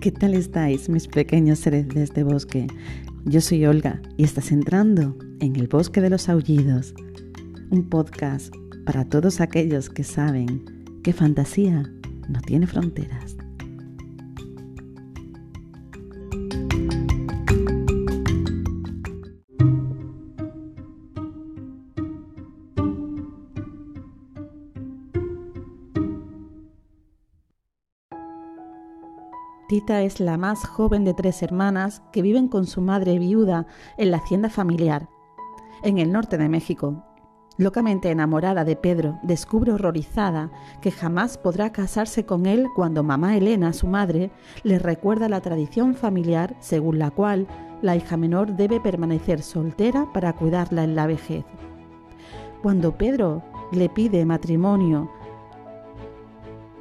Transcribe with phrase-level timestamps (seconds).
[0.00, 2.66] ¿Qué tal estáis, mis pequeños seres de este bosque?
[3.26, 6.94] Yo soy Olga y estás entrando en el Bosque de los Aullidos,
[7.68, 8.50] un podcast
[8.86, 10.64] para todos aquellos que saben
[11.04, 11.92] que fantasía
[12.30, 13.36] no tiene fronteras.
[29.70, 34.10] Tita es la más joven de tres hermanas que viven con su madre viuda en
[34.10, 35.08] la hacienda familiar,
[35.84, 37.04] en el norte de México.
[37.56, 43.72] Locamente enamorada de Pedro, descubre horrorizada que jamás podrá casarse con él cuando mamá Elena,
[43.72, 44.32] su madre,
[44.64, 47.46] le recuerda la tradición familiar según la cual
[47.80, 51.44] la hija menor debe permanecer soltera para cuidarla en la vejez.
[52.60, 55.08] Cuando Pedro le pide matrimonio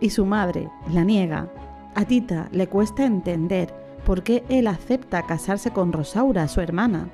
[0.00, 1.50] y su madre la niega,
[1.94, 7.08] a Tita le cuesta entender por qué él acepta casarse con Rosaura, su hermana,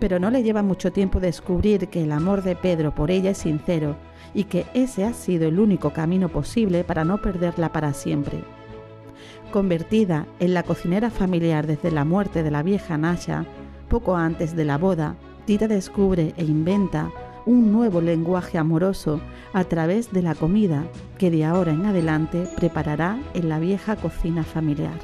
[0.00, 3.38] pero no le lleva mucho tiempo descubrir que el amor de Pedro por ella es
[3.38, 3.96] sincero
[4.34, 8.42] y que ese ha sido el único camino posible para no perderla para siempre.
[9.52, 13.44] Convertida en la cocinera familiar desde la muerte de la vieja Nasha,
[13.88, 17.10] poco antes de la boda, Tita descubre e inventa
[17.46, 19.20] un nuevo lenguaje amoroso
[19.52, 20.84] a través de la comida
[21.18, 24.98] que de ahora en adelante preparará en la vieja cocina familiar.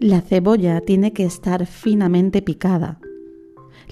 [0.00, 3.00] La cebolla tiene que estar finamente picada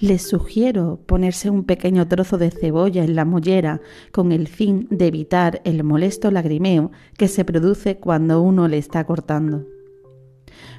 [0.01, 3.81] les sugiero ponerse un pequeño trozo de cebolla en la mollera
[4.13, 9.05] con el fin de evitar el molesto lagrimeo que se produce cuando uno le está
[9.05, 9.67] cortando.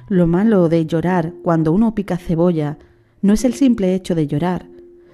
[0.08, 2.78] Lo malo de llorar cuando uno pica cebolla
[3.22, 4.66] no es el simple hecho de llorar,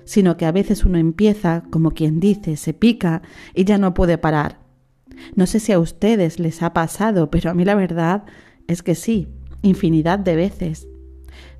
[0.04, 3.22] sino que a veces uno empieza, como quien dice, se pica
[3.54, 4.60] y ya no puede parar.
[5.34, 8.24] No sé si a ustedes les ha pasado, pero a mí la verdad
[8.68, 9.28] es que sí,
[9.62, 10.86] infinidad de veces.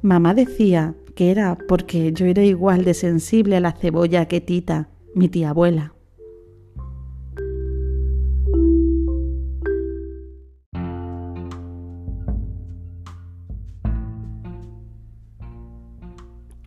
[0.03, 5.29] Mamá decía era porque yo era igual de sensible a la cebolla que Tita, mi
[5.29, 5.93] tía abuela.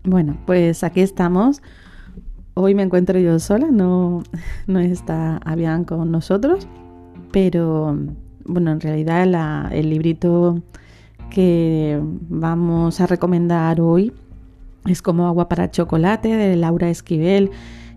[0.03, 1.61] Bueno, pues aquí estamos.
[2.55, 4.23] Hoy me encuentro yo sola, no,
[4.67, 6.67] no está Avian con nosotros,
[7.31, 7.97] pero
[8.43, 10.63] bueno, en realidad el librito
[11.29, 14.11] que vamos a recomendar hoy
[14.87, 17.51] es como agua para chocolate de Laura Esquivel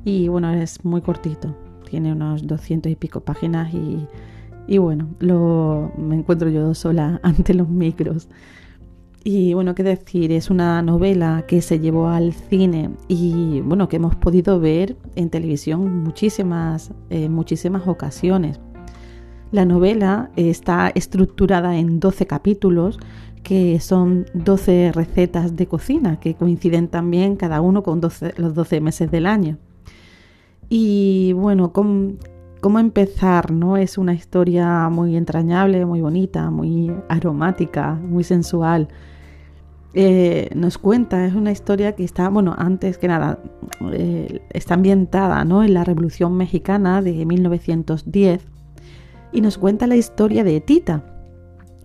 [0.05, 1.57] y bueno, es muy cortito,
[1.89, 7.69] tiene unos 200 y pico páginas y, bueno, lo, me encuentro yo sola ante los
[7.69, 8.29] micros.
[9.25, 13.97] Y bueno, qué decir, es una novela que se llevó al cine y bueno, que
[13.97, 18.59] hemos podido ver en televisión muchísimas, eh, muchísimas ocasiones.
[19.53, 22.99] La novela está estructurada en 12 capítulos
[23.43, 29.11] que son 12 recetas de cocina que coinciden también cada uno con los 12 meses
[29.11, 29.59] del año.
[30.71, 33.51] Y bueno, ¿cómo, empezar?
[33.51, 33.77] ¿no?
[33.77, 38.89] Es una historia muy entrañable, muy bonita, muy aromática, muy sensual.
[39.93, 43.39] Eh, nos cuenta, es una historia que está, bueno, antes que nada,
[43.93, 45.63] eh, está ambientada ¿no?
[45.63, 48.52] en la Revolución Mexicana de 1910
[49.33, 51.05] y nos cuenta la historia de Tita,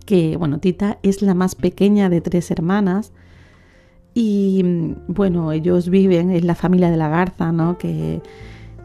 [0.04, 3.12] que, bueno, Tita es la más pequeña de tres hermanas
[4.14, 4.64] y,
[5.06, 7.78] bueno, ellos viven, es la familia de la Garza, ¿no?
[7.78, 8.20] Que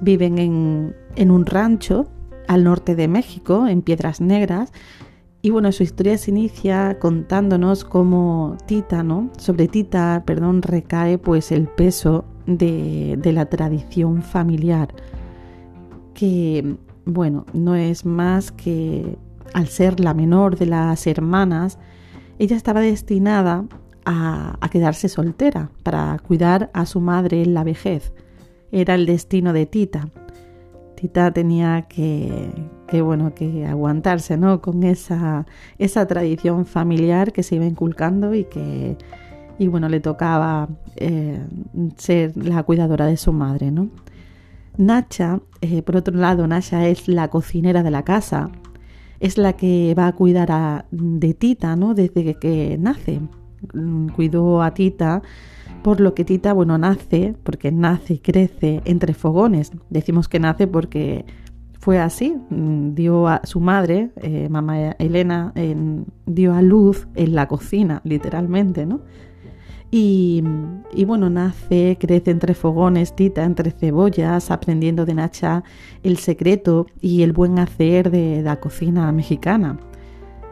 [0.01, 2.07] viven en, en un rancho
[2.47, 4.71] al norte de México, en Piedras Negras,
[5.45, 9.29] y bueno, su historia se inicia contándonos cómo Tita, ¿no?
[9.37, 14.95] Sobre Tita, perdón, recae pues el peso de, de, la tradición familiar,
[16.13, 19.17] que bueno, no es más que
[19.53, 21.77] al ser la menor de las hermanas,
[22.39, 23.65] ella estaba destinada
[24.05, 28.11] a, quedarse soltera para cuidar a su madre en la vejez.
[28.71, 30.09] Era el destino de Tita.
[30.95, 32.49] Tita tenía que,
[33.03, 34.61] bueno, que aguantarse ¿no?
[34.61, 35.45] con esa,
[35.77, 38.97] esa tradición familiar que se iba inculcando y que
[39.59, 41.39] y bueno, le tocaba eh,
[41.97, 43.71] ser la cuidadora de su madre.
[43.71, 43.89] ¿no?
[44.77, 48.51] Nacha, eh, por otro lado, Nacha es la cocinera de la casa
[49.23, 51.93] es la que va a cuidar a, de Tita, ¿no?
[51.93, 53.21] Desde que, nace.
[53.73, 55.21] Mm, cuidó a Tita,
[55.81, 59.71] por lo que Tita, bueno, nace, porque nace y crece entre fogones.
[59.89, 61.23] Decimos que nace porque
[61.79, 62.35] fue así.
[62.49, 65.53] Mm, dio a su madre, eh, mamá Elena,
[66.25, 68.99] dio a luz en la cocina, literalmente, ¿no?
[69.95, 70.41] Y,
[71.05, 75.63] bueno, nace, crece entre fogones, Tita, entre cebollas, aprendiendo de Nacha
[76.01, 79.77] el secreto y el buen hacer de la cocina mexicana.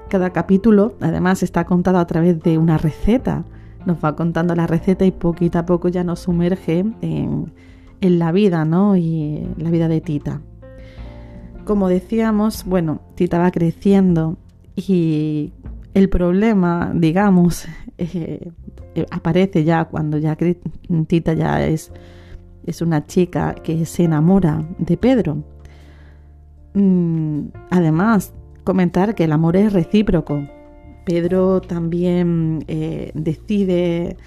[0.09, 3.43] Cada capítulo, además, está contado a través de una receta.
[3.87, 7.51] Nos va contando la receta y poquito a poco ya nos sumerge en,
[7.99, 8.95] la vida, ¿no?
[8.95, 10.39] Y la vida de Tita.
[11.65, 14.37] Como decíamos, bueno, Tita va creciendo
[14.75, 15.51] y
[15.95, 17.65] el problema, digamos,
[17.97, 18.51] eh,
[19.09, 20.37] aparece ya cuando ya
[21.07, 21.91] Tita ya es,
[22.65, 25.43] es una chica que se enamora de Pedro.
[26.73, 28.33] Mm, además,
[28.63, 30.47] comentar que el amor es recíproco.
[31.05, 34.17] Pedro también eh, decide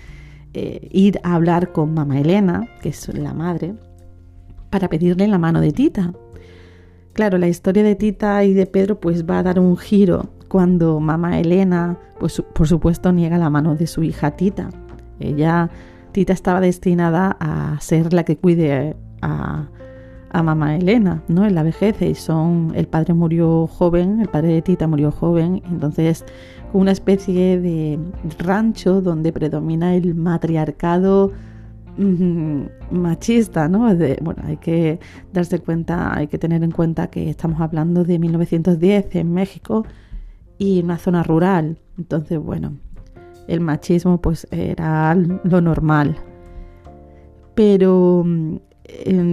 [0.91, 3.75] ir a hablar con mamá Elena, que es la madre,
[4.71, 6.13] para pedirle la mano de Tita.
[7.13, 11.01] Claro, la historia de Tita y de Pedro pues va a dar un giro cuando
[11.01, 14.69] mamá Elena, pues por supuesto niega la mano de su hija Tita.
[15.19, 15.69] Ella,
[16.13, 19.67] Tita estaba destinada a ser la que cuide a,
[20.31, 21.45] a mamá Elena, ¿no?
[21.45, 25.61] En la vejez y son, el padre murió joven, el padre de Tita murió joven,
[25.69, 26.25] entonces
[26.73, 27.99] una especie de
[28.39, 31.33] rancho donde predomina el matriarcado
[32.93, 33.93] machista, ¿no?
[34.21, 35.01] bueno, hay que
[35.33, 39.85] darse cuenta, hay que tener en cuenta que estamos hablando de 1910 en México,
[40.59, 41.79] y una zona rural.
[41.99, 42.79] Entonces, bueno,
[43.49, 46.17] el machismo pues era lo normal.
[47.55, 48.57] Pero, mm,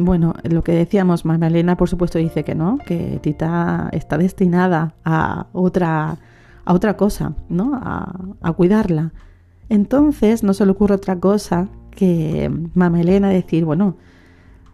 [0.05, 5.47] bueno, lo que decíamos, Magdalena por supuesto dice que no, que Tita está destinada a
[5.53, 6.17] otra,
[6.65, 7.73] a otra cosa, ¿no?
[7.75, 9.13] A, a cuidarla.
[9.69, 13.97] Entonces no se le ocurre otra cosa que Mama Elena decir, bueno,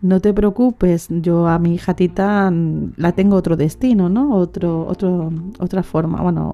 [0.02, 2.52] no te preocupes, yo a mi hija Tita
[2.96, 4.36] la tengo otro destino, ¿no?
[4.36, 6.54] Otro, otro, otra forma, bueno,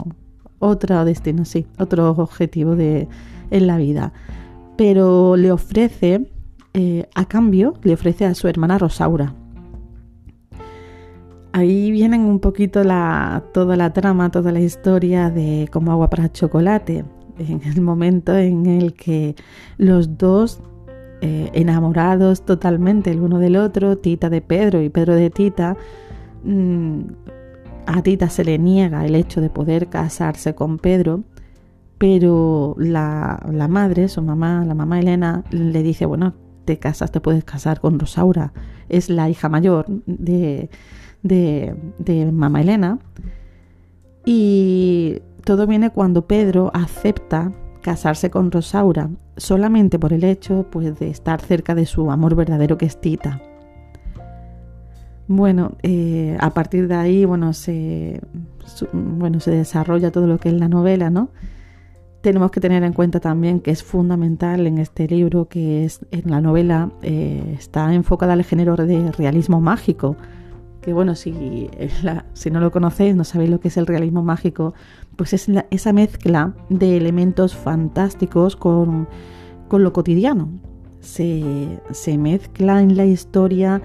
[0.59, 3.07] otro destino, sí, otro objetivo de,
[3.51, 4.13] en la vida.
[4.77, 6.31] Pero le ofrece,
[6.73, 9.35] eh, a cambio, le ofrece a su hermana Rosaura.
[11.51, 16.31] Ahí vienen un poquito la, toda la trama, toda la historia de como agua para
[16.31, 17.05] chocolate.
[17.37, 19.35] En el momento en el que
[19.77, 20.61] los dos
[21.25, 25.77] eh, enamorados totalmente el uno del otro, Tita de Pedro y Pedro de Tita,
[26.43, 26.99] mm,
[27.85, 31.23] a Tita se le niega el hecho de poder casarse con Pedro,
[31.97, 33.39] pero la,
[33.69, 36.33] madre, su mamá, la mamá Elena, le dice, bueno,
[36.65, 38.51] te casas, te puedes casar con Rosaura,
[38.89, 40.69] es la hija mayor de,
[41.21, 42.99] de, de mamá Elena.
[44.25, 51.09] Y todo viene cuando Pedro acepta casarse con Rosaura solamente por el hecho pues, de
[51.09, 53.41] estar cerca de su amor verdadero que es Tita.
[55.27, 58.19] Bueno, eh, a partir de ahí, bueno se,
[58.91, 61.29] bueno, se desarrolla todo lo que es la novela, ¿no?
[62.21, 66.29] Tenemos que tener en cuenta también que es fundamental en este libro, que es en
[66.29, 70.15] la novela eh, está enfocada al género de realismo mágico,
[70.83, 71.69] que bueno, si,
[72.33, 74.73] si no lo conocéis, no sabéis lo que es el realismo mágico,
[75.15, 79.07] pues es esa mezcla de elementos fantásticos con,
[79.71, 80.49] lo cotidiano.
[80.99, 83.81] Se, se, mezcla en la historia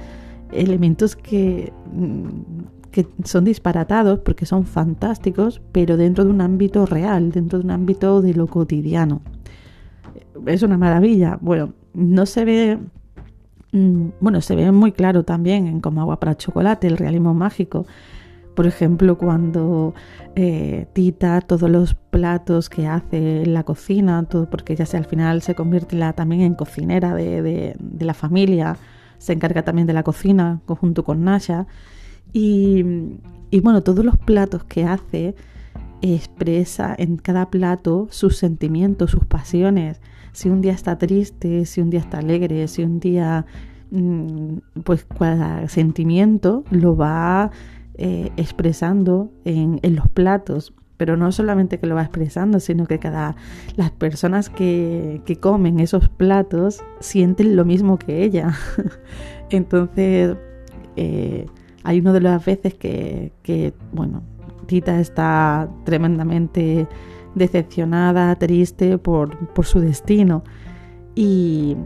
[0.52, 2.28] elementos que, mm,
[2.90, 7.70] que son disparatados porque son fantásticos, pero dentro de un ámbito real, dentro de un
[7.70, 9.22] ámbito de lo cotidiano.
[10.46, 11.38] Es una maravilla.
[11.40, 12.78] Bueno, no se ve
[13.72, 17.86] bueno, se ve muy claro también en Como agua para chocolate, el realismo mágico.
[18.54, 19.94] Por ejemplo, cuando
[20.34, 25.04] eh, Tita todos los platos que hace en la cocina, todo porque ella se, al
[25.04, 28.76] final se convierte también en cocinera de, la familia,
[29.18, 31.66] se encarga también de la cocina junto con Nasha.
[32.32, 32.84] Y,
[33.50, 35.36] y bueno, todos los platos que hace
[36.02, 40.00] expresa en cada plato sus sentimientos, sus pasiones
[40.32, 43.46] si un día está triste, si un día está alegre, si un día,
[43.90, 47.50] mm, pues cada sentimiento lo va
[47.94, 50.74] eh, expresando en, los platos.
[50.96, 53.36] Pero no solamente que lo va expresando, sino que cada
[53.76, 58.54] las personas que, comen esos platos sienten lo mismo que ella.
[59.50, 60.36] Entonces,
[60.96, 61.46] eh,
[61.84, 64.22] hay una de las veces que, que, bueno,
[64.66, 66.86] Tita está tremendamente
[67.34, 70.44] decepcionada, triste por, su destino.
[71.14, 71.76] Y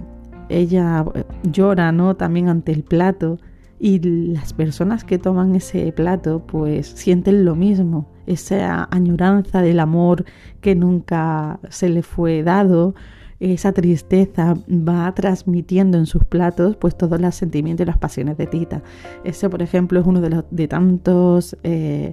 [0.48, 1.04] ella
[1.44, 2.16] llora, ¿no?
[2.16, 3.38] También ante el plato.
[3.78, 10.24] Y las personas que toman ese plato, pues sienten lo mismo, esa añoranza del amor
[10.60, 12.94] que nunca se le fue dado,
[13.40, 18.46] esa tristeza va transmitiendo en sus platos pues todos los sentimientos y las pasiones de
[18.46, 18.82] Tita.
[19.24, 22.12] Ese, por ejemplo, es uno de los de tantos eh,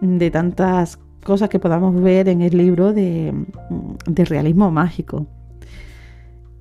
[0.00, 3.32] de tantas cosas que podamos ver en el libro de,
[4.06, 5.26] de realismo mágico.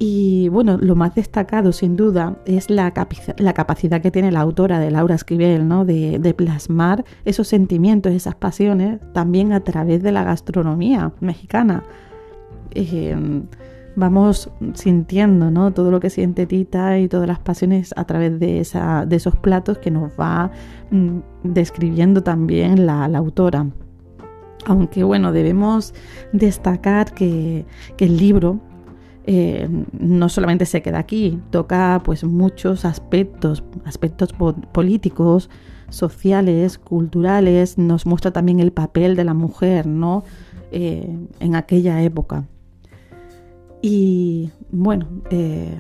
[0.04, 2.92] Y bueno, lo más destacado sin duda es la,
[3.38, 5.86] la capacidad que tiene la autora de Laura Esquivel, ¿no?
[5.86, 11.84] De, de, plasmar esos sentimientos, esas pasiones, también a través de la gastronomía mexicana.
[12.72, 13.16] Eh,
[13.96, 15.72] vamos sintiendo ¿no?
[15.72, 19.36] todo lo que siente Tita y todas las pasiones a través de, esa, de esos
[19.36, 20.50] platos que nos va
[20.90, 23.68] mm, describiendo también la autora.
[24.66, 25.94] Aunque bueno, debemos
[26.34, 27.66] destacar que,
[27.98, 28.60] que el libro
[29.24, 35.50] eh, no solamente se queda aquí, toca pues muchos aspectos, aspectos políticos,
[35.90, 40.24] sociales, culturales, nos muestra también el papel de la mujer, ¿no?
[40.72, 42.46] Eh, en aquella época.
[43.82, 45.78] Y bueno, eh,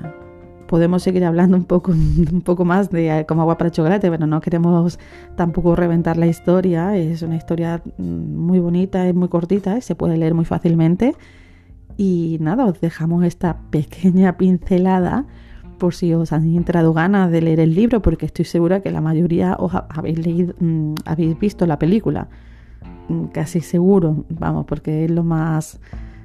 [0.71, 1.91] podemos seguir hablando un poco,
[2.31, 4.99] un poco más de como agua para chocolate, pero no queremos
[5.35, 6.95] tampoco reventar la historia.
[6.95, 11.13] Es una historia mm, muy bonita, es muy cortita, se puede leer muy fácilmente.
[11.97, 15.25] Y nada, os dejamos esta pequeña pincelada
[15.77, 19.01] por si os han entrado ganas de leer el libro, porque estoy segura que la
[19.01, 22.29] mayoría os mm, habéis visto la película.
[23.09, 25.81] Mm, casi seguro, vamos, porque es lo más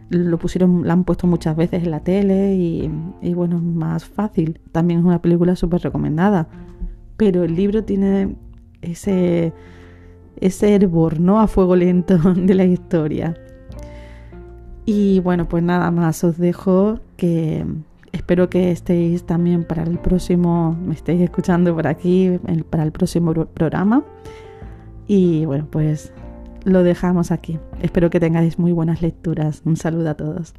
[0.09, 2.91] lo pusieron, la han puesto muchas veces en la tele y,
[3.23, 4.61] y bueno, es más fácil.
[4.73, 6.49] También es una película súper recomendada.
[7.17, 8.37] Pero el libro tiene
[8.83, 9.53] ese,
[10.41, 11.41] ese hervor, ¿no?
[11.41, 13.37] A fuego lento de la historia.
[14.85, 17.65] Y bueno, pues nada más os dejo que
[18.13, 22.39] espero que estéis también para el próximo, me estéis escuchando por aquí,
[22.71, 24.05] para el próximo programa.
[25.09, 26.13] Y bueno, pues
[26.67, 27.59] lo dejamos aquí.
[27.81, 29.63] Espero que tengáis muy buenas lecturas.
[29.65, 30.53] Un saludo a todos.